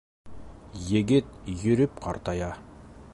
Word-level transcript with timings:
Егет 0.93 1.29
йөрөп 1.65 2.03
ҡартая 2.07 2.51